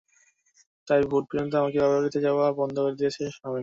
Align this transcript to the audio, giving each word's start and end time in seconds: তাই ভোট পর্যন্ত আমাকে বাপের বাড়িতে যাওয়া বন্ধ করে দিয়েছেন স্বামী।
তাই 0.87 1.01
ভোট 1.11 1.23
পর্যন্ত 1.29 1.53
আমাকে 1.55 1.77
বাপের 1.79 1.95
বাড়িতে 1.95 2.19
যাওয়া 2.25 2.45
বন্ধ 2.59 2.75
করে 2.83 2.95
দিয়েছেন 2.99 3.27
স্বামী। 3.31 3.59